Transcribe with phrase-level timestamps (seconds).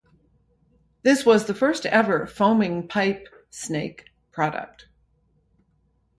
[1.03, 4.87] This was the first-ever foaming pipe snake product.